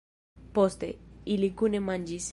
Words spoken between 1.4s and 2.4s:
kune manĝis.